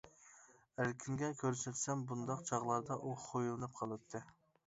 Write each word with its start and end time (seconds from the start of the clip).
ئەركىنگە 0.83 1.27
كۆرسەتسەم 1.41 2.01
بۇنداق 2.13 2.41
چاغلاردا 2.49 2.97
ئۇ 3.09 3.13
خۇيلىنىپ 3.27 3.77
قالاتتى. 3.83 4.23